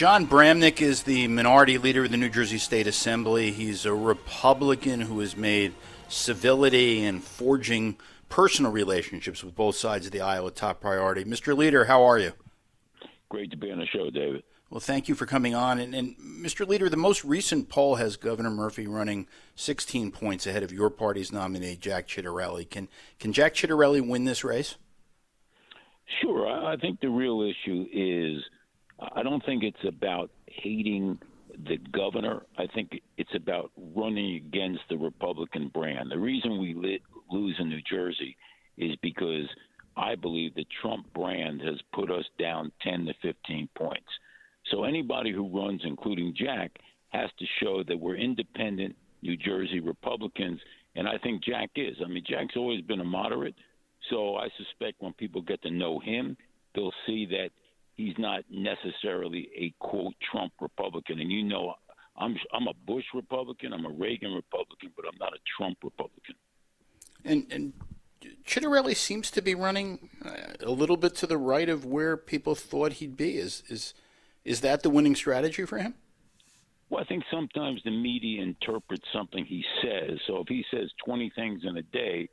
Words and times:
Jon 0.00 0.26
Bramnick 0.26 0.80
is 0.80 1.02
the 1.02 1.28
minority 1.28 1.76
leader 1.76 2.06
of 2.06 2.10
the 2.10 2.16
New 2.16 2.30
Jersey 2.30 2.56
State 2.56 2.86
Assembly. 2.86 3.50
He's 3.50 3.84
a 3.84 3.92
Republican 3.92 5.02
who 5.02 5.20
has 5.20 5.36
made 5.36 5.74
civility 6.08 7.04
and 7.04 7.22
forging 7.22 7.98
personal 8.30 8.72
relationships 8.72 9.44
with 9.44 9.54
both 9.54 9.76
sides 9.76 10.06
of 10.06 10.12
the 10.12 10.22
aisle 10.22 10.46
a 10.46 10.50
top 10.50 10.80
priority. 10.80 11.22
Mr. 11.24 11.54
Leader, 11.54 11.84
how 11.84 12.02
are 12.02 12.18
you? 12.18 12.32
Great 13.28 13.50
to 13.50 13.58
be 13.58 13.70
on 13.70 13.78
the 13.78 13.84
show, 13.84 14.08
David. 14.08 14.42
Well, 14.70 14.80
thank 14.80 15.06
you 15.06 15.14
for 15.14 15.26
coming 15.26 15.54
on. 15.54 15.78
And, 15.78 15.94
and, 15.94 16.16
Mr. 16.16 16.66
Leader, 16.66 16.88
the 16.88 16.96
most 16.96 17.22
recent 17.22 17.68
poll 17.68 17.96
has 17.96 18.16
Governor 18.16 18.48
Murphy 18.48 18.86
running 18.86 19.26
16 19.56 20.12
points 20.12 20.46
ahead 20.46 20.62
of 20.62 20.72
your 20.72 20.88
party's 20.88 21.30
nominee, 21.30 21.76
Jack 21.76 22.08
Ciattarelli. 22.08 22.70
Can 22.70 22.88
can 23.18 23.34
Jack 23.34 23.52
Ciattarelli 23.52 24.08
win 24.08 24.24
this 24.24 24.44
race? 24.44 24.76
Sure. 26.22 26.48
I 26.48 26.78
think 26.78 27.00
the 27.00 27.10
real 27.10 27.42
issue 27.42 27.84
is 27.92 28.42
I 29.14 29.22
don't 29.22 29.44
think 29.44 29.62
it's 29.62 29.84
about 29.86 30.30
hating 30.46 31.18
the 31.66 31.78
governor. 31.92 32.42
I 32.58 32.66
think 32.74 33.00
it's 33.16 33.34
about 33.34 33.70
running 33.94 34.36
against 34.36 34.82
the 34.88 34.96
Republican 34.96 35.68
brand. 35.68 36.10
The 36.10 36.18
reason 36.18 36.60
we 36.60 36.74
lit, 36.74 37.02
lose 37.30 37.56
in 37.58 37.68
New 37.68 37.82
Jersey 37.88 38.36
is 38.76 38.96
because 39.02 39.46
I 39.96 40.14
believe 40.14 40.54
the 40.54 40.66
Trump 40.80 41.12
brand 41.14 41.60
has 41.62 41.76
put 41.92 42.10
us 42.10 42.24
down 42.38 42.72
10 42.82 43.06
to 43.06 43.14
15 43.22 43.68
points. 43.74 44.08
So 44.70 44.84
anybody 44.84 45.32
who 45.32 45.48
runs, 45.48 45.82
including 45.84 46.34
Jack, 46.36 46.78
has 47.08 47.30
to 47.38 47.44
show 47.60 47.82
that 47.84 47.98
we're 47.98 48.16
independent 48.16 48.96
New 49.22 49.36
Jersey 49.36 49.80
Republicans, 49.80 50.60
and 50.94 51.08
I 51.08 51.18
think 51.18 51.44
Jack 51.44 51.70
is. 51.76 51.96
I 52.04 52.08
mean, 52.08 52.24
Jack's 52.26 52.56
always 52.56 52.80
been 52.82 53.00
a 53.00 53.04
moderate, 53.04 53.54
so 54.08 54.36
I 54.36 54.48
suspect 54.56 55.02
when 55.02 55.12
people 55.14 55.42
get 55.42 55.60
to 55.62 55.70
know 55.70 55.98
him, 55.98 56.36
they'll 56.74 56.92
see 57.06 57.26
that 57.26 57.50
he's 58.00 58.18
not 58.18 58.44
necessarily 58.50 59.50
a 59.56 59.74
quote 59.78 60.14
Trump 60.30 60.52
Republican. 60.60 61.20
And 61.20 61.30
you 61.30 61.44
know, 61.44 61.74
I'm 62.16 62.36
I'm 62.52 62.66
a 62.66 62.74
Bush 62.86 63.04
Republican, 63.14 63.72
I'm 63.72 63.84
a 63.84 63.90
Reagan 63.90 64.32
Republican, 64.32 64.90
but 64.96 65.04
I'm 65.06 65.18
not 65.18 65.32
a 65.32 65.38
Trump 65.56 65.78
Republican. 65.82 66.34
And 67.24 67.46
and 67.50 67.72
Ciattarelli 68.46 68.96
seems 68.96 69.30
to 69.30 69.42
be 69.42 69.54
running 69.54 70.10
uh, 70.24 70.54
a 70.60 70.70
little 70.70 70.96
bit 70.96 71.14
to 71.16 71.26
the 71.26 71.38
right 71.38 71.68
of 71.68 71.84
where 71.84 72.16
people 72.16 72.54
thought 72.54 72.94
he'd 72.94 73.16
be. 73.16 73.36
Is 73.36 73.62
is 73.68 73.94
is 74.44 74.62
that 74.62 74.82
the 74.82 74.90
winning 74.90 75.14
strategy 75.14 75.64
for 75.64 75.78
him? 75.78 75.94
Well, 76.88 77.02
I 77.02 77.04
think 77.04 77.22
sometimes 77.30 77.80
the 77.84 77.92
media 77.92 78.42
interprets 78.42 79.04
something 79.12 79.44
he 79.44 79.64
says. 79.80 80.18
So 80.26 80.38
if 80.38 80.48
he 80.48 80.64
says 80.72 80.90
20 81.04 81.30
things 81.36 81.60
in 81.62 81.76
a 81.76 81.82
day, 81.82 82.28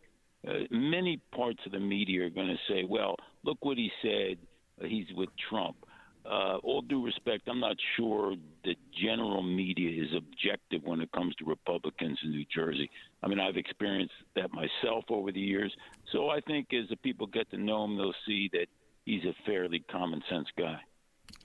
uh, 0.47 0.65
many 0.71 1.21
parts 1.31 1.59
of 1.67 1.73
the 1.73 1.79
media 1.79 2.25
are 2.25 2.31
going 2.31 2.47
to 2.47 2.57
say, 2.73 2.83
well, 2.83 3.17
look 3.43 3.63
what 3.63 3.77
he 3.77 3.91
said 4.01 4.39
he's 4.81 5.07
with 5.15 5.29
Trump. 5.49 5.77
Uh, 6.25 6.57
all 6.63 6.81
due 6.81 7.05
respect, 7.05 7.47
I'm 7.47 7.61
not 7.61 7.77
sure 7.95 8.35
the 8.65 8.75
general 9.01 9.41
media 9.41 10.03
is 10.03 10.09
objective 10.15 10.81
when 10.83 10.99
it 10.99 11.09
comes 11.13 11.33
to 11.35 11.45
Republicans 11.45 12.19
in 12.21 12.31
New 12.31 12.45
Jersey. 12.53 12.89
I 13.23 13.27
mean, 13.27 13.39
I've 13.39 13.55
experienced 13.55 14.13
that 14.35 14.51
myself 14.51 15.05
over 15.09 15.31
the 15.31 15.39
years. 15.39 15.73
So 16.11 16.29
I 16.29 16.41
think 16.41 16.73
as 16.73 16.89
the 16.89 16.97
people 16.97 17.27
get 17.27 17.49
to 17.51 17.57
know 17.57 17.85
him, 17.85 17.95
they'll 17.95 18.13
see 18.25 18.49
that 18.51 18.67
he's 19.05 19.23
a 19.23 19.33
fairly 19.45 19.79
common 19.89 20.21
sense 20.29 20.47
guy. 20.57 20.79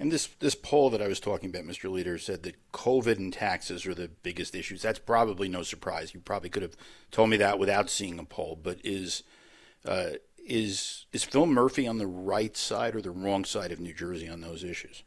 And 0.00 0.10
this 0.10 0.26
this 0.40 0.54
poll 0.54 0.90
that 0.90 1.02
I 1.02 1.08
was 1.08 1.20
talking 1.20 1.50
about, 1.50 1.64
Mr. 1.64 1.90
Leader, 1.90 2.18
said 2.18 2.42
that 2.42 2.56
COVID 2.72 3.18
and 3.18 3.32
taxes 3.32 3.86
are 3.86 3.94
the 3.94 4.08
biggest 4.08 4.54
issues. 4.54 4.82
That's 4.82 4.98
probably 4.98 5.48
no 5.48 5.62
surprise. 5.62 6.14
You 6.14 6.20
probably 6.20 6.50
could 6.50 6.62
have 6.62 6.76
told 7.10 7.30
me 7.30 7.36
that 7.36 7.58
without 7.58 7.90
seeing 7.90 8.18
a 8.18 8.24
poll. 8.24 8.58
But 8.60 8.78
is 8.84 9.22
uh, 9.84 10.12
is 10.46 11.06
is 11.12 11.24
Phil 11.24 11.46
Murphy 11.46 11.86
on 11.86 11.98
the 11.98 12.06
right 12.06 12.56
side 12.56 12.94
or 12.94 13.00
the 13.00 13.10
wrong 13.10 13.44
side 13.44 13.72
of 13.72 13.80
New 13.80 13.94
Jersey 13.94 14.28
on 14.28 14.40
those 14.40 14.64
issues? 14.64 15.04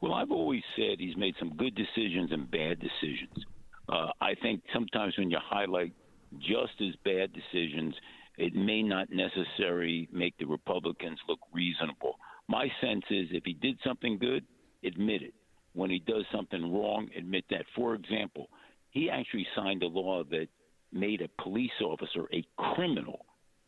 Well, 0.00 0.12
I've 0.12 0.30
always 0.30 0.62
said 0.76 0.98
he's 0.98 1.16
made 1.16 1.34
some 1.38 1.56
good 1.56 1.74
decisions 1.74 2.30
and 2.32 2.50
bad 2.50 2.78
decisions. 2.78 3.44
Uh, 3.88 4.10
I 4.20 4.34
think 4.34 4.62
sometimes 4.72 5.16
when 5.16 5.30
you 5.30 5.38
highlight 5.42 5.92
just 6.38 6.80
as 6.80 6.94
bad 7.04 7.30
decisions, 7.32 7.94
it 8.36 8.54
may 8.54 8.82
not 8.82 9.08
necessarily 9.10 10.08
make 10.12 10.36
the 10.38 10.46
Republicans 10.46 11.18
look 11.28 11.38
reasonable. 11.52 12.18
My 12.48 12.68
sense 12.80 13.04
is 13.10 13.28
if 13.30 13.44
he 13.44 13.54
did 13.54 13.78
something 13.84 14.18
good, 14.18 14.44
admit 14.84 15.22
it. 15.22 15.34
When 15.72 15.90
he 15.90 16.00
does 16.00 16.24
something 16.32 16.72
wrong, 16.72 17.08
admit 17.16 17.44
that. 17.50 17.64
For 17.74 17.94
example, 17.94 18.48
he 18.90 19.10
actually 19.10 19.46
signed 19.56 19.82
a 19.82 19.88
law 19.88 20.22
that 20.30 20.46
made 20.92 21.20
a 21.20 21.42
police 21.42 21.80
officer 21.82 22.28
a 22.32 22.44
criminal 22.56 23.24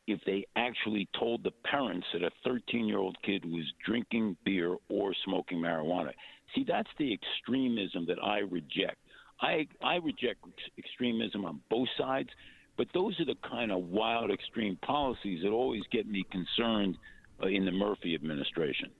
if 0.06 0.20
they 0.24 0.46
actually 0.54 1.08
told 1.18 1.42
the 1.42 1.50
parents 1.64 2.06
that 2.12 2.22
a 2.22 2.30
13 2.44 2.86
year 2.86 2.98
old 2.98 3.16
kid 3.22 3.44
was 3.44 3.64
drinking 3.84 4.36
beer 4.44 4.76
or 4.88 5.14
smoking 5.24 5.58
marijuana. 5.58 6.12
See, 6.54 6.64
that's 6.66 6.88
the 6.98 7.12
extremism 7.12 8.06
that 8.06 8.22
I 8.22 8.38
reject. 8.38 8.96
I, 9.40 9.66
I 9.82 9.96
reject 9.96 10.44
extremism 10.78 11.44
on 11.44 11.60
both 11.68 11.88
sides, 11.98 12.30
but 12.76 12.86
those 12.94 13.18
are 13.20 13.24
the 13.24 13.36
kind 13.48 13.72
of 13.72 13.84
wild, 13.84 14.30
extreme 14.30 14.76
policies 14.76 15.42
that 15.42 15.50
always 15.50 15.82
get 15.90 16.06
me 16.06 16.24
concerned 16.30 16.96
uh, 17.42 17.48
in 17.48 17.64
the 17.64 17.72
Murphy 17.72 18.14
administration. 18.14 18.90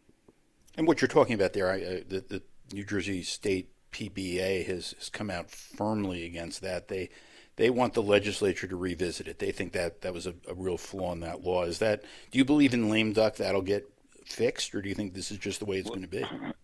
And 0.77 0.87
what 0.87 1.01
you're 1.01 1.09
talking 1.09 1.35
about 1.35 1.53
there, 1.53 1.71
I, 1.71 1.83
uh, 1.83 2.01
the, 2.07 2.25
the 2.29 2.43
New 2.73 2.85
Jersey 2.85 3.23
State 3.23 3.71
PBA 3.93 4.67
has, 4.67 4.95
has 4.99 5.09
come 5.09 5.31
out 5.31 5.51
firmly 5.51 6.27
against 6.27 6.61
that. 6.63 6.89
They 6.89 7.09
they 7.57 7.71
want 7.71 7.95
the 7.95 8.03
legislature 8.03 8.67
to 8.67 8.77
revisit 8.77 9.27
it. 9.29 9.39
They 9.39 9.51
think 9.51 9.73
that 9.73 10.03
that 10.03 10.13
was 10.13 10.27
a, 10.27 10.35
a 10.49 10.55
real 10.55 10.77
flaw 10.77 11.13
in 11.13 11.21
that 11.21 11.43
law. 11.43 11.65
Is 11.65 11.79
that? 11.79 12.03
Do 12.31 12.39
you 12.39 12.45
believe 12.45 12.75
in 12.75 12.91
lame 12.91 13.13
duck 13.13 13.37
that'll 13.37 13.63
get 13.63 13.91
fixed, 14.25 14.75
or 14.75 14.83
do 14.83 14.89
you 14.89 14.95
think 14.95 15.15
this 15.15 15.31
is 15.31 15.39
just 15.39 15.61
the 15.61 15.67
way 15.67 15.79
it's 15.79 15.91
well, 15.91 15.99
going 15.99 16.09
to 16.09 16.17
be? 16.17 16.55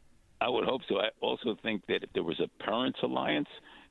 I 0.41 0.49
would 0.49 0.65
hope 0.65 0.83
so. 0.89 0.99
I 0.99 1.09
also 1.21 1.57
think 1.63 1.87
that 1.87 2.03
if 2.03 2.13
there 2.13 2.23
was 2.23 2.41
a 2.41 2.49
parents' 2.63 2.99
alliance, 3.03 3.49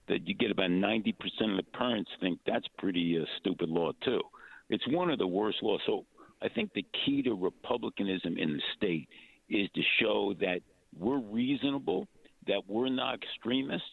that 0.08 0.28
you 0.28 0.34
get 0.34 0.52
about 0.52 0.70
90% 0.70 1.14
of 1.52 1.58
the 1.58 1.64
parents 1.74 2.10
think 2.20 2.40
that's 2.46 2.66
pretty 2.78 3.18
uh, 3.20 3.26
stupid 3.40 3.70
law 3.70 3.92
too. 4.04 4.22
It's 4.70 4.86
one 4.88 5.10
of 5.10 5.20
the 5.20 5.28
worst 5.28 5.58
laws. 5.62 5.80
So 5.86 6.06
I 6.42 6.50
think 6.50 6.74
the 6.74 6.86
key 7.06 7.22
to 7.24 7.34
republicanism 7.34 8.38
in 8.38 8.54
the 8.54 8.62
state 8.76 9.08
is 9.50 9.70
to 9.76 9.82
show 10.02 10.34
that 10.40 10.62
we're 10.98 11.20
reasonable, 11.20 12.08
that 12.48 12.64
we're 12.68 12.90
not 12.90 13.16
extremists, 13.16 13.88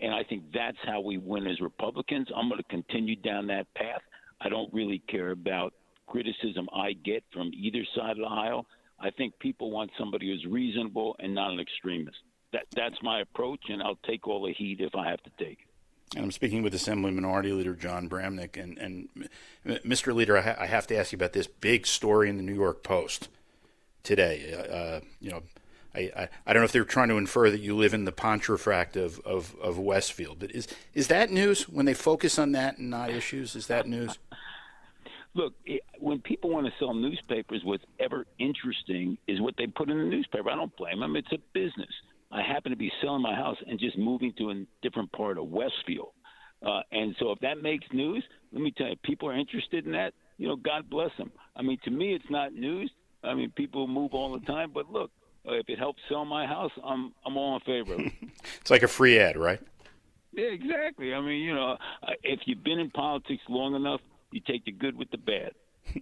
and 0.00 0.14
I 0.14 0.22
think 0.24 0.44
that's 0.52 0.78
how 0.84 1.00
we 1.00 1.18
win 1.18 1.46
as 1.46 1.60
Republicans. 1.60 2.28
I'm 2.34 2.48
going 2.48 2.60
to 2.60 2.68
continue 2.68 3.16
down 3.16 3.46
that 3.48 3.72
path. 3.74 4.02
I 4.40 4.48
don't 4.48 4.72
really 4.72 5.02
care 5.08 5.30
about 5.30 5.74
criticism 6.06 6.68
I 6.74 6.92
get 6.92 7.22
from 7.32 7.50
either 7.54 7.84
side 7.94 8.12
of 8.12 8.18
the 8.18 8.24
aisle. 8.24 8.66
I 8.98 9.10
think 9.10 9.38
people 9.38 9.70
want 9.70 9.90
somebody 9.98 10.26
who's 10.26 10.44
reasonable 10.50 11.16
and 11.18 11.34
not 11.34 11.52
an 11.52 11.60
extremist. 11.60 12.18
That 12.52 12.64
that's 12.74 12.96
my 13.02 13.20
approach, 13.20 13.60
and 13.68 13.82
I'll 13.82 13.98
take 14.06 14.26
all 14.26 14.42
the 14.42 14.52
heat 14.52 14.80
if 14.80 14.94
I 14.94 15.08
have 15.08 15.22
to 15.22 15.30
take 15.38 15.60
it. 15.60 15.70
And 16.16 16.24
I'm 16.24 16.32
speaking 16.32 16.62
with 16.62 16.74
Assembly 16.74 17.12
Minority 17.12 17.52
Leader 17.52 17.74
Jon 17.74 18.08
Bramnick. 18.08 18.60
And, 18.60 18.76
and 18.78 19.08
Mr. 19.64 20.12
Leader, 20.12 20.36
I, 20.36 20.40
ha- 20.40 20.56
I, 20.58 20.66
have 20.66 20.88
to 20.88 20.96
ask 20.96 21.12
you 21.12 21.16
about 21.16 21.34
this 21.34 21.46
big 21.46 21.86
story 21.86 22.28
in 22.28 22.36
the 22.36 22.42
New 22.42 22.54
York 22.54 22.82
Post 22.82 23.28
today. 24.02 24.52
Uh, 24.52 25.06
you 25.20 25.30
know, 25.30 25.44
I, 25.94 26.10
I, 26.16 26.28
I, 26.46 26.52
don't 26.52 26.60
know 26.60 26.64
if 26.64 26.72
they're 26.72 26.84
trying 26.84 27.08
to 27.08 27.16
infer 27.16 27.50
that 27.50 27.60
you 27.60 27.76
live 27.76 27.94
in 27.94 28.04
the 28.04 28.12
Pontefract 28.12 28.96
of, 28.96 29.18
of, 29.20 29.56
of 29.60 29.78
Westfield, 29.78 30.38
but 30.38 30.52
is 30.52 30.68
is 30.94 31.08
that 31.08 31.30
news 31.30 31.68
when 31.68 31.86
they 31.86 31.94
focus 31.94 32.38
on 32.38 32.52
that 32.52 32.78
and 32.78 32.90
not 32.90 33.10
issues? 33.10 33.56
Is 33.56 33.66
that 33.66 33.86
news? 33.86 34.18
Look, 35.34 35.54
it, 35.64 35.82
when 35.98 36.20
people 36.20 36.50
want 36.50 36.66
to 36.66 36.72
sell 36.78 36.92
newspapers, 36.92 37.62
what's 37.62 37.84
ever 38.00 38.26
interesting 38.38 39.16
is 39.28 39.40
what 39.40 39.54
they 39.56 39.66
put 39.68 39.88
in 39.88 39.96
the 39.96 40.04
newspaper. 40.04 40.50
I 40.50 40.56
don't 40.56 40.76
blame 40.76 41.00
them; 41.00 41.16
it's 41.16 41.32
a 41.32 41.38
business. 41.52 41.90
I 42.32 42.42
happen 42.42 42.70
to 42.70 42.76
be 42.76 42.92
selling 43.02 43.22
my 43.22 43.34
house 43.34 43.56
and 43.66 43.78
just 43.78 43.98
moving 43.98 44.32
to 44.38 44.50
a 44.50 44.64
different 44.82 45.10
part 45.12 45.38
of 45.38 45.48
Westfield, 45.48 46.12
uh, 46.64 46.80
and 46.92 47.14
so 47.18 47.32
if 47.32 47.40
that 47.40 47.62
makes 47.62 47.86
news, 47.92 48.24
let 48.52 48.62
me 48.62 48.72
tell 48.76 48.88
you, 48.88 48.96
people 49.02 49.28
are 49.28 49.36
interested 49.36 49.86
in 49.86 49.92
that. 49.92 50.14
You 50.36 50.48
know, 50.48 50.56
God 50.56 50.88
bless 50.88 51.10
them. 51.18 51.30
I 51.54 51.62
mean, 51.62 51.78
to 51.84 51.90
me, 51.90 52.14
it's 52.14 52.30
not 52.30 52.54
news. 52.54 52.90
I 53.22 53.34
mean, 53.34 53.50
people 53.50 53.86
move 53.86 54.14
all 54.14 54.32
the 54.32 54.44
time, 54.46 54.70
but 54.72 54.90
look, 54.90 55.10
if 55.44 55.68
it 55.68 55.78
helps 55.78 56.00
sell 56.08 56.24
my 56.24 56.46
house, 56.46 56.72
I'm 56.84 57.12
I'm 57.24 57.36
all 57.36 57.56
in 57.56 57.60
favor 57.60 57.94
of 57.94 58.00
it. 58.00 58.12
it's 58.60 58.70
like 58.70 58.82
a 58.82 58.88
free 58.88 59.18
ad, 59.18 59.36
right? 59.36 59.60
Yeah, 60.32 60.46
exactly. 60.46 61.12
I 61.12 61.20
mean, 61.20 61.42
you 61.42 61.54
know, 61.54 61.76
if 62.22 62.40
you've 62.44 62.62
been 62.62 62.78
in 62.78 62.90
politics 62.90 63.42
long 63.48 63.74
enough, 63.74 64.00
you 64.30 64.40
take 64.40 64.64
the 64.64 64.72
good 64.72 64.96
with 64.96 65.10
the 65.10 65.18
bad. 65.18 65.52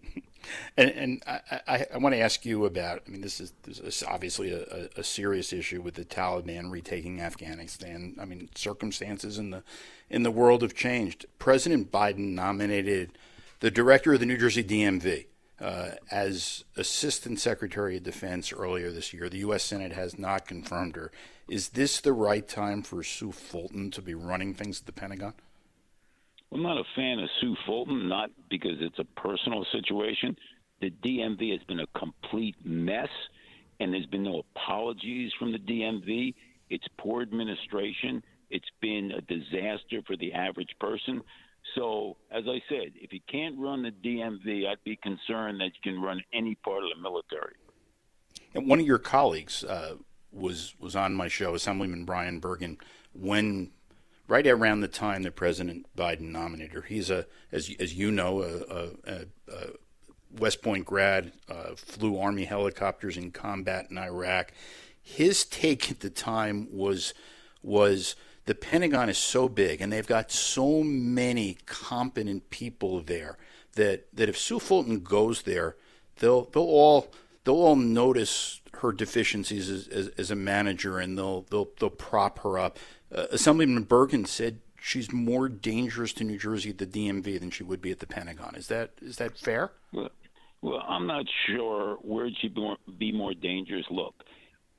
and, 0.76 0.90
and 0.90 1.22
I, 1.26 1.40
I, 1.66 1.86
I, 1.94 1.98
want 1.98 2.14
to 2.14 2.20
ask 2.20 2.44
you 2.44 2.66
about. 2.66 3.02
I 3.06 3.10
mean, 3.10 3.20
this 3.22 3.40
is, 3.40 3.52
this 3.62 3.78
is 3.78 4.02
obviously 4.02 4.52
a, 4.52 4.88
a, 4.96 5.04
serious 5.04 5.52
issue 5.52 5.80
with 5.80 5.94
the 5.94 6.04
Taliban 6.04 6.70
retaking 6.70 7.20
Afghanistan. 7.20 8.16
I 8.20 8.26
mean, 8.26 8.50
circumstances 8.54 9.38
in 9.38 9.50
the 9.50 9.62
in 10.10 10.24
the 10.24 10.30
world 10.30 10.62
have 10.62 10.74
changed. 10.74 11.26
President 11.38 11.90
Biden 11.90 12.34
nominated 12.34 13.16
the 13.60 13.70
director 13.70 14.12
of 14.12 14.20
the 14.20 14.26
New 14.26 14.36
Jersey 14.36 14.64
DMV 14.64 15.26
uh, 15.60 15.90
as 16.10 16.64
Assistant 16.76 17.40
Secretary 17.40 17.96
of 17.96 18.02
Defense 18.02 18.52
earlier 18.52 18.90
this 18.90 19.12
year. 19.12 19.28
The 19.28 19.38
U.S. 19.38 19.64
Senate 19.64 19.92
has 19.92 20.18
not 20.18 20.46
confirmed 20.46 20.96
her. 20.96 21.10
Is 21.48 21.70
this 21.70 22.00
the 22.00 22.12
right 22.12 22.46
time 22.46 22.82
for 22.82 23.02
Sue 23.02 23.32
Fulton 23.32 23.90
to 23.92 24.02
be 24.02 24.14
running 24.14 24.54
things 24.54 24.80
at 24.80 24.86
the 24.86 24.92
Pentagon? 24.92 25.34
I'm 26.52 26.62
not 26.62 26.78
a 26.78 26.84
fan 26.94 27.18
of 27.18 27.28
Sue 27.40 27.56
Fulton, 27.66 28.08
not 28.08 28.30
because 28.48 28.76
it's 28.80 28.98
a 28.98 29.20
personal 29.20 29.66
situation. 29.72 30.36
The 30.80 30.90
DMV 30.90 31.52
has 31.52 31.62
been 31.64 31.80
a 31.80 31.98
complete 31.98 32.56
mess, 32.64 33.08
and 33.80 33.92
there's 33.92 34.06
been 34.06 34.22
no 34.22 34.44
apologies 34.54 35.32
from 35.38 35.52
the 35.52 35.58
DMV. 35.58 36.34
It's 36.70 36.86
poor 36.98 37.22
administration. 37.22 38.22
It's 38.50 38.70
been 38.80 39.12
a 39.12 39.20
disaster 39.20 40.00
for 40.06 40.16
the 40.16 40.32
average 40.32 40.74
person. 40.80 41.22
So, 41.74 42.16
as 42.30 42.44
I 42.46 42.60
said, 42.68 42.92
if 42.94 43.12
you 43.12 43.20
can't 43.30 43.58
run 43.58 43.82
the 43.82 43.90
DMV, 43.90 44.66
I'd 44.66 44.82
be 44.84 44.96
concerned 44.96 45.60
that 45.60 45.66
you 45.66 45.92
can 45.92 46.00
run 46.00 46.22
any 46.32 46.54
part 46.56 46.82
of 46.82 46.90
the 46.94 47.02
military. 47.02 47.54
And 48.54 48.68
one 48.68 48.80
of 48.80 48.86
your 48.86 48.98
colleagues 48.98 49.64
uh, 49.64 49.96
was 50.32 50.74
was 50.78 50.96
on 50.96 51.14
my 51.14 51.28
show, 51.28 51.54
Assemblyman 51.54 52.04
Brian 52.04 52.40
Bergen, 52.40 52.78
when 53.12 53.70
right 54.28 54.46
around 54.46 54.80
the 54.80 54.88
time 54.88 55.22
that 55.22 55.34
President 55.34 55.86
Biden 55.96 56.30
nominated 56.30 56.74
her. 56.74 56.82
He's 56.82 57.10
a, 57.10 57.26
as 57.50 57.74
as 57.80 57.94
you 57.94 58.10
know, 58.10 58.42
a, 58.42 59.10
a, 59.10 59.26
a 59.52 59.66
West 60.38 60.62
Point 60.62 60.84
grad, 60.84 61.32
uh, 61.48 61.74
flew 61.74 62.18
Army 62.18 62.44
helicopters 62.44 63.16
in 63.16 63.32
combat 63.32 63.86
in 63.90 63.98
Iraq. 63.98 64.52
His 65.02 65.44
take 65.44 65.90
at 65.90 66.00
the 66.00 66.10
time 66.10 66.68
was 66.70 67.14
was 67.62 68.14
the 68.48 68.54
Pentagon 68.54 69.10
is 69.10 69.18
so 69.18 69.46
big 69.46 69.82
and 69.82 69.92
they've 69.92 70.06
got 70.06 70.32
so 70.32 70.82
many 70.82 71.58
competent 71.66 72.48
people 72.48 73.02
there 73.02 73.36
that 73.74 74.06
that 74.16 74.30
if 74.30 74.38
Sue 74.38 74.58
Fulton 74.58 75.00
goes 75.00 75.42
there, 75.42 75.76
they'll 76.16 76.44
they'll 76.46 76.62
all 76.62 77.08
they'll 77.44 77.56
all 77.56 77.76
notice 77.76 78.62
her 78.78 78.90
deficiencies 78.90 79.68
as, 79.68 79.86
as, 79.88 80.08
as 80.16 80.30
a 80.30 80.34
manager 80.34 80.98
and 80.98 81.18
they'll 81.18 81.42
they'll 81.50 81.68
they'll 81.78 81.90
prop 81.90 82.38
her 82.38 82.58
up. 82.58 82.78
Uh, 83.14 83.26
Assemblyman 83.30 83.82
Bergen 83.82 84.24
said 84.24 84.60
she's 84.80 85.12
more 85.12 85.50
dangerous 85.50 86.14
to 86.14 86.24
New 86.24 86.38
Jersey 86.38 86.70
at 86.70 86.78
the 86.78 86.86
DMV 86.86 87.38
than 87.38 87.50
she 87.50 87.64
would 87.64 87.82
be 87.82 87.90
at 87.90 87.98
the 87.98 88.06
Pentagon. 88.06 88.54
Is 88.54 88.68
that 88.68 88.92
is 89.02 89.16
that 89.18 89.36
fair? 89.36 89.72
Well, 89.92 90.08
well 90.62 90.82
I'm 90.88 91.06
not 91.06 91.26
sure 91.46 91.98
where 92.00 92.30
she'd 92.40 92.56
be 92.98 93.12
more 93.12 93.34
dangerous. 93.34 93.84
Look, 93.90 94.14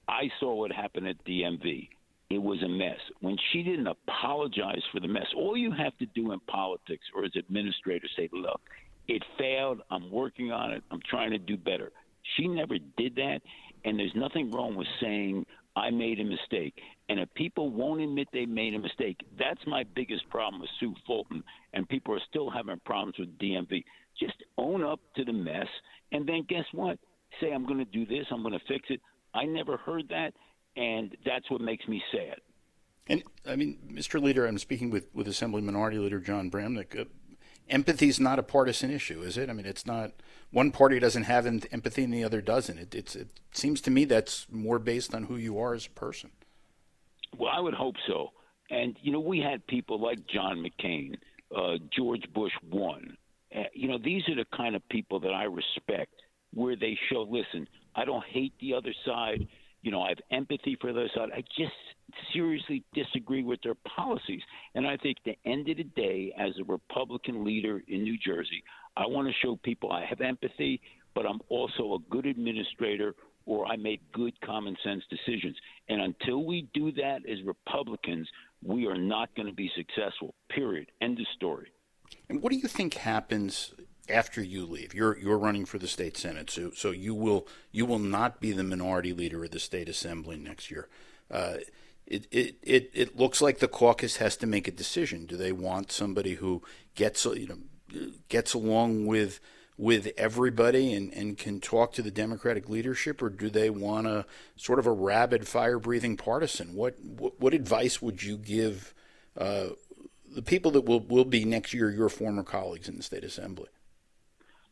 I 0.07 0.31
saw 0.39 0.55
what 0.55 0.71
happened 0.71 1.07
at 1.07 1.23
DMV. 1.23 1.89
It 2.29 2.41
was 2.41 2.61
a 2.61 2.67
mess. 2.67 2.99
When 3.21 3.37
she 3.51 3.63
didn't 3.63 3.87
apologize 3.87 4.83
for 4.91 4.99
the 4.99 5.07
mess, 5.07 5.25
all 5.35 5.57
you 5.57 5.71
have 5.71 5.97
to 5.97 6.05
do 6.07 6.31
in 6.31 6.39
politics 6.41 7.05
or 7.15 7.25
as 7.25 7.31
administrator 7.35 8.07
say, 8.15 8.29
look, 8.31 8.61
it 9.07 9.23
failed. 9.37 9.81
I'm 9.89 10.11
working 10.11 10.51
on 10.51 10.71
it. 10.71 10.83
I'm 10.91 11.01
trying 11.09 11.31
to 11.31 11.39
do 11.39 11.57
better. 11.57 11.91
She 12.37 12.47
never 12.47 12.75
did 12.97 13.15
that. 13.15 13.39
And 13.83 13.97
there's 13.97 14.13
nothing 14.15 14.51
wrong 14.51 14.75
with 14.75 14.87
saying, 15.01 15.45
I 15.75 15.89
made 15.89 16.19
a 16.19 16.23
mistake. 16.23 16.75
And 17.07 17.19
if 17.19 17.33
people 17.33 17.71
won't 17.71 18.01
admit 18.01 18.27
they 18.31 18.45
made 18.45 18.75
a 18.75 18.79
mistake, 18.79 19.17
that's 19.39 19.61
my 19.65 19.83
biggest 19.95 20.29
problem 20.29 20.61
with 20.61 20.69
Sue 20.79 20.93
Fulton. 21.07 21.43
And 21.73 21.89
people 21.89 22.13
are 22.13 22.21
still 22.29 22.51
having 22.51 22.79
problems 22.85 23.15
with 23.17 23.37
DMV. 23.39 23.83
Just 24.19 24.35
own 24.57 24.83
up 24.83 24.99
to 25.15 25.25
the 25.25 25.33
mess. 25.33 25.67
And 26.11 26.27
then 26.27 26.45
guess 26.47 26.65
what? 26.73 26.99
Say, 27.41 27.51
I'm 27.51 27.65
going 27.65 27.79
to 27.79 27.85
do 27.85 28.05
this. 28.05 28.27
I'm 28.29 28.43
going 28.43 28.53
to 28.53 28.65
fix 28.67 28.85
it. 28.89 29.01
I 29.33 29.45
never 29.45 29.77
heard 29.77 30.09
that. 30.09 30.33
And 30.79 31.17
that's 31.25 31.51
what 31.51 31.59
makes 31.59 31.87
me 31.89 32.01
sad. 32.09 32.37
And 33.07 33.23
I 33.45 33.57
mean, 33.57 33.79
Mr. 33.91 34.21
Leader, 34.21 34.45
I'm 34.45 34.57
speaking 34.57 34.89
with, 34.89 35.07
with 35.13 35.27
Assembly 35.27 35.61
Minority 35.61 35.97
Leader 35.97 36.19
Jon 36.19 36.49
Bramnick. 36.49 36.97
Uh, 36.97 37.05
empathy 37.69 38.07
is 38.07 38.19
not 38.19 38.39
a 38.39 38.43
partisan 38.43 38.89
issue, 38.89 39.21
is 39.21 39.37
it? 39.37 39.49
I 39.49 39.53
mean, 39.53 39.65
it's 39.65 39.85
not 39.85 40.11
one 40.51 40.71
party 40.71 40.97
doesn't 40.99 41.23
have 41.23 41.45
empathy 41.45 42.03
and 42.03 42.13
the 42.13 42.23
other 42.23 42.39
doesn't. 42.39 42.77
It, 42.77 42.95
it's, 42.95 43.15
it 43.15 43.27
seems 43.51 43.81
to 43.81 43.91
me 43.91 44.05
that's 44.05 44.47
more 44.49 44.79
based 44.79 45.13
on 45.13 45.23
who 45.23 45.35
you 45.35 45.59
are 45.59 45.73
as 45.73 45.87
a 45.87 45.89
person. 45.89 46.31
Well, 47.37 47.51
I 47.53 47.59
would 47.59 47.73
hope 47.73 47.95
so. 48.07 48.31
And, 48.69 48.95
you 49.01 49.11
know, 49.11 49.19
we 49.19 49.39
had 49.39 49.65
people 49.67 49.99
like 49.99 50.19
John 50.27 50.63
McCain, 50.63 51.15
uh, 51.55 51.77
George 51.95 52.23
Bush 52.33 52.53
one. 52.69 53.17
Uh, 53.53 53.63
you 53.73 53.89
know, 53.89 53.97
these 53.97 54.21
are 54.29 54.35
the 54.35 54.45
kind 54.55 54.75
of 54.75 54.87
people 54.89 55.19
that 55.21 55.33
I 55.33 55.43
respect 55.43 56.13
where 56.53 56.75
they 56.75 56.97
show, 57.11 57.27
listen, 57.29 57.67
I 57.95 58.05
don't 58.05 58.23
hate 58.25 58.53
the 58.61 58.75
other 58.75 58.93
side. 59.05 59.47
You 59.81 59.91
know, 59.91 60.01
I 60.01 60.09
have 60.09 60.19
empathy 60.31 60.77
for 60.79 60.91
the 60.91 61.01
other 61.01 61.09
side. 61.15 61.29
I 61.33 61.41
just 61.57 61.73
seriously 62.33 62.83
disagree 62.93 63.43
with 63.43 63.61
their 63.63 63.75
policies. 63.75 64.41
And 64.75 64.85
I 64.87 64.97
think 64.97 65.17
the 65.25 65.37
end 65.45 65.69
of 65.69 65.77
the 65.77 65.83
day, 65.83 66.33
as 66.37 66.51
a 66.59 66.63
Republican 66.63 67.45
leader 67.45 67.81
in 67.87 68.03
New 68.03 68.17
Jersey, 68.17 68.63
I 68.97 69.05
want 69.07 69.27
to 69.27 69.33
show 69.41 69.55
people 69.55 69.91
I 69.91 70.05
have 70.05 70.21
empathy, 70.21 70.81
but 71.15 71.25
I'm 71.25 71.39
also 71.49 71.93
a 71.93 71.99
good 72.09 72.25
administrator 72.25 73.15
or 73.45 73.65
I 73.65 73.77
make 73.77 73.99
good 74.11 74.39
common 74.41 74.75
sense 74.83 75.03
decisions. 75.09 75.55
And 75.87 76.01
until 76.01 76.43
we 76.43 76.67
do 76.73 76.91
that 76.93 77.21
as 77.29 77.39
Republicans, 77.45 78.27
we 78.63 78.85
are 78.85 78.97
not 78.97 79.33
going 79.35 79.47
to 79.47 79.53
be 79.53 79.71
successful. 79.75 80.35
Period. 80.49 80.91
End 81.01 81.19
of 81.19 81.25
story. 81.35 81.71
And 82.29 82.41
what 82.41 82.51
do 82.51 82.57
you 82.57 82.67
think 82.67 82.95
happens 82.95 83.73
after 84.09 84.41
you 84.41 84.65
leave? 84.65 84.93
You're 84.93 85.17
you're 85.17 85.37
running 85.37 85.65
for 85.65 85.77
the 85.77 85.87
state 85.87 86.17
senate, 86.17 86.49
so 86.49 86.71
so 86.71 86.91
you 86.91 87.13
will 87.13 87.47
you 87.71 87.85
will 87.85 87.99
not 87.99 88.39
be 88.39 88.51
the 88.51 88.63
minority 88.63 89.13
leader 89.13 89.43
of 89.43 89.51
the 89.51 89.59
state 89.59 89.89
assembly 89.89 90.37
next 90.37 90.71
year. 90.71 90.87
Uh, 91.31 91.57
it, 92.07 92.25
it, 92.31 92.55
it, 92.63 92.91
it 92.95 93.17
looks 93.17 93.39
like 93.39 93.59
the 93.59 93.67
caucus 93.67 94.17
has 94.17 94.35
to 94.37 94.47
make 94.47 94.67
a 94.67 94.71
decision. 94.71 95.27
Do 95.27 95.37
they 95.37 95.51
want 95.51 95.91
somebody 95.91 96.35
who 96.35 96.63
gets 96.95 97.25
you 97.25 97.47
know 97.47 98.11
gets 98.29 98.53
along 98.53 99.05
with 99.05 99.39
with 99.79 100.11
everybody 100.17 100.93
and, 100.93 101.13
and 101.13 101.37
can 101.37 101.61
talk 101.61 101.93
to 101.93 102.01
the 102.01 102.11
Democratic 102.11 102.67
leadership, 102.67 103.21
or 103.21 103.29
do 103.29 103.49
they 103.49 103.69
want 103.69 104.05
a 104.05 104.25
sort 104.57 104.77
of 104.77 104.85
a 104.85 104.91
rabid, 104.91 105.47
fire 105.47 105.79
breathing 105.79 106.17
partisan? 106.17 106.75
What, 106.75 106.99
what, 106.99 107.39
what 107.39 107.53
advice 107.53 108.01
would 108.01 108.21
you 108.21 108.35
give 108.35 108.93
uh, 109.37 109.67
the 110.29 110.41
people 110.41 110.71
that 110.71 110.81
will 110.81 110.99
will 110.99 111.23
be 111.23 111.45
next 111.45 111.73
year 111.73 111.89
your 111.89 112.09
former 112.09 112.43
colleagues 112.43 112.89
in 112.89 112.97
the 112.97 113.03
state 113.03 113.23
assembly? 113.23 113.69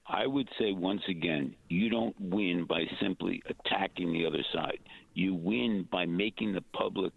I 0.07 0.25
would 0.25 0.47
say 0.57 0.71
once 0.71 1.01
again, 1.09 1.55
you 1.67 1.89
don't 1.89 2.15
win 2.19 2.65
by 2.67 2.83
simply 3.01 3.41
attacking 3.49 4.13
the 4.13 4.25
other 4.25 4.43
side. 4.53 4.79
You 5.13 5.35
win 5.35 5.87
by 5.91 6.05
making 6.05 6.53
the 6.53 6.63
public 6.73 7.11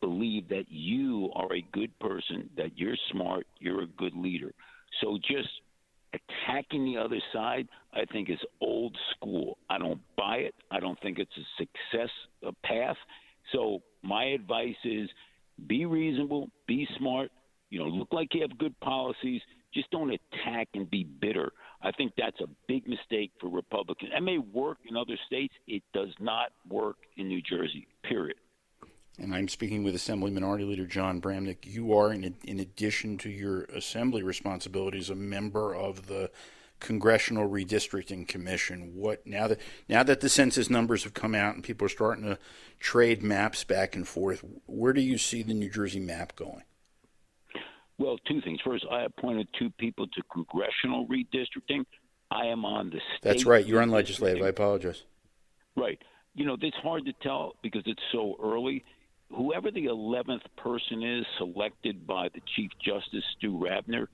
believe 0.00 0.48
that 0.48 0.64
you 0.68 1.30
are 1.34 1.52
a 1.54 1.64
good 1.72 1.96
person, 2.00 2.50
that 2.56 2.76
you're 2.76 2.96
smart, 3.12 3.46
you're 3.60 3.82
a 3.82 3.86
good 3.86 4.14
leader. 4.16 4.52
So 5.00 5.18
just 5.18 5.48
attacking 6.12 6.84
the 6.84 7.00
other 7.00 7.20
side, 7.32 7.68
I 7.92 8.04
think, 8.06 8.30
is 8.30 8.38
old 8.60 8.96
school. 9.14 9.58
I 9.70 9.78
don't 9.78 10.00
buy 10.16 10.36
it. 10.36 10.54
I 10.70 10.80
don't 10.80 11.00
think 11.00 11.18
it's 11.18 11.30
a 11.36 11.64
success 11.64 12.10
a 12.44 12.52
path. 12.66 12.96
So 13.52 13.82
my 14.02 14.24
advice 14.24 14.76
is 14.84 15.08
be 15.66 15.86
reasonable, 15.86 16.50
be 16.66 16.86
smart, 16.98 17.30
you 17.70 17.78
know, 17.78 17.86
look 17.86 18.12
like 18.12 18.34
you 18.34 18.42
have 18.42 18.58
good 18.58 18.78
policies. 18.80 19.40
Just 19.72 19.90
don't 19.90 20.10
attack 20.10 20.68
and 20.74 20.90
be 20.90 21.04
bitter. 21.04 21.52
I 21.82 21.90
think 21.92 22.12
that's 22.16 22.40
a 22.40 22.48
big 22.68 22.86
mistake 22.86 23.32
for 23.40 23.48
Republicans. 23.48 24.12
That 24.12 24.22
may 24.22 24.38
work 24.38 24.78
in 24.88 24.96
other 24.96 25.16
states. 25.26 25.54
It 25.66 25.82
does 25.92 26.14
not 26.20 26.52
work 26.68 26.96
in 27.16 27.28
New 27.28 27.42
Jersey, 27.42 27.88
period 28.04 28.36
and 29.18 29.34
I'm 29.34 29.48
speaking 29.48 29.84
with 29.84 29.94
Assembly 29.94 30.30
Minority 30.30 30.64
Leader 30.64 30.86
Jon 30.86 31.20
Bramnick. 31.20 31.58
You 31.62 31.96
are, 31.96 32.12
in, 32.12 32.34
in 32.44 32.60
addition 32.60 33.18
to 33.18 33.30
your 33.30 33.64
assembly 33.64 34.22
responsibilities, 34.22 35.10
a 35.10 35.14
member 35.14 35.74
of 35.74 36.06
the 36.06 36.30
Congressional 36.80 37.48
Redistricting 37.48 38.26
Commission. 38.26 38.96
What 38.96 39.24
now 39.24 39.46
that 39.46 39.60
now 39.88 40.02
that 40.02 40.20
the 40.20 40.28
census 40.28 40.68
numbers 40.68 41.04
have 41.04 41.14
come 41.14 41.34
out 41.34 41.54
and 41.54 41.62
people 41.62 41.86
are 41.86 41.90
starting 41.90 42.24
to 42.24 42.38
trade 42.80 43.22
maps 43.22 43.62
back 43.62 43.94
and 43.94 44.08
forth, 44.08 44.44
where 44.66 44.92
do 44.92 45.00
you 45.00 45.16
see 45.18 45.44
the 45.44 45.54
New 45.54 45.70
Jersey 45.70 46.00
map 46.00 46.34
going? 46.34 46.64
Well, 47.98 48.18
two 48.26 48.40
things. 48.40 48.60
First, 48.64 48.84
I 48.90 49.04
appointed 49.04 49.48
two 49.58 49.70
people 49.78 50.06
to 50.06 50.22
congressional 50.32 51.06
redistricting. 51.06 51.84
I 52.30 52.46
am 52.46 52.64
on 52.64 52.90
the 52.90 53.00
state. 53.16 53.22
That's 53.22 53.44
right. 53.44 53.64
You're 53.64 53.82
on 53.82 53.90
legislative. 53.90 54.42
I 54.42 54.48
apologize. 54.48 55.04
Right. 55.76 56.00
You 56.34 56.46
know, 56.46 56.56
it's 56.60 56.76
hard 56.82 57.04
to 57.04 57.12
tell 57.22 57.54
because 57.62 57.82
it's 57.86 58.02
so 58.10 58.36
early 58.42 58.84
whoever 59.34 59.70
the 59.70 59.86
11th 59.86 60.42
person 60.56 61.02
is 61.02 61.24
selected 61.38 62.06
by 62.06 62.28
the 62.34 62.40
Chief 62.56 62.70
Justice 62.84 63.24
Stu 63.36 63.58
Rabner, 63.58 64.06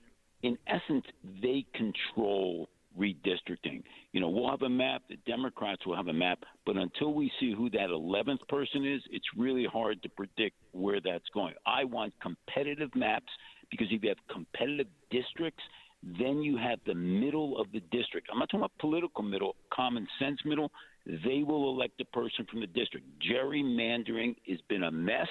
in 0.43 0.57
essence, 0.67 1.05
they 1.41 1.65
control 1.73 2.69
redistricting. 2.97 3.83
You 4.13 4.21
know, 4.21 4.29
we'll 4.29 4.49
have 4.49 4.61
a 4.61 4.69
map, 4.69 5.03
the 5.09 5.17
Democrats 5.27 5.85
will 5.85 5.95
have 5.95 6.07
a 6.07 6.13
map, 6.13 6.39
but 6.65 6.75
until 6.77 7.13
we 7.13 7.31
see 7.39 7.53
who 7.53 7.69
that 7.71 7.89
11th 7.89 8.47
person 8.47 8.85
is, 8.85 9.01
it's 9.11 9.25
really 9.37 9.65
hard 9.65 10.01
to 10.03 10.09
predict 10.09 10.55
where 10.71 10.99
that's 11.03 11.27
going. 11.33 11.53
I 11.65 11.83
want 11.83 12.13
competitive 12.21 12.89
maps 12.95 13.31
because 13.69 13.87
if 13.91 14.03
you 14.03 14.09
have 14.09 14.17
competitive 14.29 14.87
districts, 15.09 15.63
then 16.01 16.41
you 16.41 16.57
have 16.57 16.79
the 16.85 16.95
middle 16.95 17.59
of 17.59 17.71
the 17.71 17.81
district. 17.91 18.29
I'm 18.31 18.39
not 18.39 18.49
talking 18.49 18.61
about 18.61 18.77
political 18.79 19.23
middle, 19.23 19.55
common 19.71 20.07
sense 20.17 20.39
middle. 20.45 20.71
They 21.05 21.43
will 21.43 21.69
elect 21.69 21.99
a 22.01 22.05
person 22.05 22.45
from 22.49 22.61
the 22.61 22.67
district. 22.67 23.05
Gerrymandering 23.19 24.35
has 24.47 24.59
been 24.69 24.83
a 24.83 24.91
mess. 24.91 25.27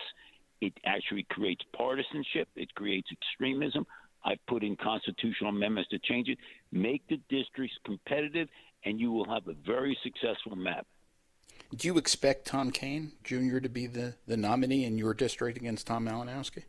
It 0.60 0.74
actually 0.84 1.26
creates 1.30 1.62
partisanship. 1.76 2.48
It 2.56 2.74
creates 2.74 3.08
extremism. 3.12 3.86
I've 4.24 4.44
put 4.46 4.62
in 4.62 4.76
constitutional 4.76 5.50
amendments 5.50 5.90
to 5.90 5.98
change 6.00 6.28
it. 6.28 6.38
Make 6.72 7.06
the 7.08 7.18
districts 7.30 7.76
competitive, 7.84 8.48
and 8.84 9.00
you 9.00 9.12
will 9.12 9.24
have 9.26 9.46
a 9.48 9.54
very 9.64 9.96
successful 10.02 10.56
map. 10.56 10.86
Do 11.74 11.86
you 11.86 11.98
expect 11.98 12.46
Tom 12.46 12.70
Kean 12.70 13.12
Jr. 13.24 13.58
to 13.58 13.68
be 13.68 13.86
the, 13.86 14.14
the 14.26 14.36
nominee 14.36 14.84
in 14.84 14.98
your 14.98 15.14
district 15.14 15.58
against 15.58 15.86
Tom 15.86 16.06
Malinowski? 16.06 16.64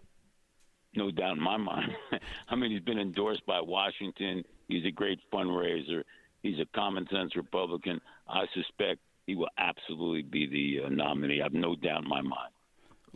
No 0.95 1.11
doubt 1.11 1.37
in 1.37 1.43
my 1.43 1.57
mind. 1.57 1.91
I 2.49 2.55
mean, 2.55 2.71
he's 2.71 2.81
been 2.81 2.99
endorsed 2.99 3.45
by 3.45 3.61
Washington. 3.61 4.43
He's 4.67 4.85
a 4.85 4.91
great 4.91 5.19
fundraiser. 5.31 6.03
He's 6.41 6.59
a 6.59 6.65
common 6.75 7.07
sense 7.11 7.35
Republican. 7.35 8.01
I 8.27 8.45
suspect 8.53 8.99
he 9.27 9.35
will 9.35 9.49
absolutely 9.57 10.23
be 10.23 10.47
the 10.47 10.85
uh, 10.85 10.89
nominee. 10.89 11.41
I 11.41 11.43
have 11.43 11.53
no 11.53 11.75
doubt 11.75 12.03
in 12.03 12.09
my 12.09 12.21
mind. 12.21 12.51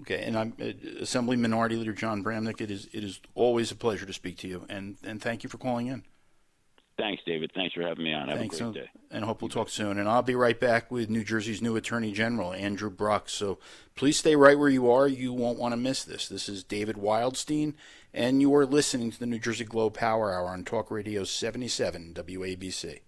Okay, 0.01 0.23
and 0.23 0.37
I'm 0.37 0.53
uh, 0.59 1.01
Assembly 1.01 1.37
Minority 1.37 1.75
Leader 1.75 1.93
Jon 1.93 2.23
Bramnick. 2.23 2.61
It 2.61 2.71
is 2.71 2.89
it 2.93 3.03
is 3.03 3.21
always 3.35 3.71
a 3.71 3.75
pleasure 3.75 4.05
to 4.05 4.13
speak 4.13 4.37
to 4.39 4.47
you, 4.47 4.65
and 4.69 4.97
and 5.03 5.21
thank 5.21 5.43
you 5.43 5.49
for 5.49 5.57
calling 5.57 5.87
in. 5.87 6.03
Thanks, 6.97 7.23
David. 7.25 7.51
Thanks 7.55 7.73
for 7.73 7.81
having 7.81 8.03
me 8.03 8.13
on. 8.13 8.27
Have 8.29 8.37
Thanks, 8.37 8.59
a 8.59 8.63
great 8.65 8.73
day. 8.75 8.89
And 9.09 9.23
I 9.23 9.27
hope 9.27 9.41
we'll 9.41 9.49
talk 9.49 9.69
soon. 9.69 9.97
And 9.97 10.07
I'll 10.07 10.21
be 10.21 10.35
right 10.35 10.59
back 10.59 10.91
with 10.91 11.09
New 11.09 11.23
Jersey's 11.23 11.61
new 11.61 11.75
Attorney 11.75 12.11
General, 12.11 12.53
Andrew 12.53 12.91
Bruck. 12.91 13.29
So 13.29 13.57
please 13.95 14.17
stay 14.17 14.35
right 14.35 14.57
where 14.57 14.69
you 14.69 14.91
are. 14.91 15.07
You 15.07 15.33
won't 15.33 15.57
want 15.57 15.73
to 15.73 15.77
miss 15.77 16.03
this. 16.03 16.27
This 16.27 16.47
is 16.47 16.63
David 16.63 16.95
Wildstein, 16.95 17.73
and 18.13 18.41
you 18.41 18.53
are 18.55 18.65
listening 18.65 19.11
to 19.11 19.19
the 19.19 19.25
New 19.25 19.39
Jersey 19.39 19.65
Globe 19.65 19.95
Power 19.95 20.33
Hour 20.33 20.49
on 20.49 20.63
Talk 20.63 20.91
Radio 20.91 21.23
77 21.23 22.13
WABC. 22.13 22.99